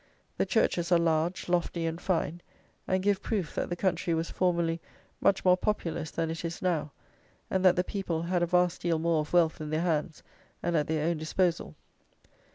[0.37, 2.41] The churches are large, lofty, and fine,
[2.87, 4.81] and give proof that the country was formerly
[5.19, 6.91] much more populous than it is now,
[7.51, 10.23] and that the people had a vast deal more of wealth in their hands
[10.63, 11.75] and at their own disposal.